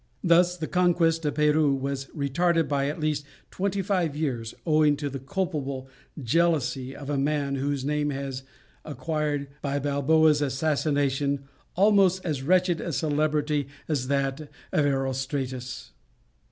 Thus 0.23 0.57
the 0.57 0.65
conquest 0.65 1.23
of 1.25 1.35
Peru 1.35 1.75
was 1.75 2.05
retarded 2.07 2.67
by 2.67 2.87
at 2.89 2.99
least 2.99 3.23
twenty 3.51 3.83
five 3.83 4.17
years, 4.17 4.55
owing 4.65 4.97
to 4.97 5.11
the 5.11 5.19
culpable 5.19 5.87
jealousy 6.19 6.95
of 6.95 7.07
a 7.07 7.19
man 7.19 7.53
whose 7.53 7.85
name 7.85 8.09
has 8.09 8.41
acquired, 8.83 9.49
by 9.61 9.77
Balboa's 9.77 10.41
assassination, 10.41 11.43
almost 11.75 12.25
as 12.25 12.41
wretched 12.41 12.81
a 12.81 12.91
celebrity 12.91 13.67
as 13.87 14.07
that 14.07 14.49
of 14.71 14.87
Erostratus. 14.87 15.91